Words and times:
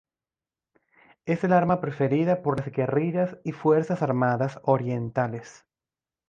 Es 1.27 1.43
el 1.43 1.53
arma 1.53 1.79
preferida 1.79 2.41
por 2.41 2.57
las 2.59 2.71
guerrillas 2.71 3.37
y 3.43 3.51
fuerzas 3.51 4.01
armadas 4.01 4.59
orientales. 4.63 5.63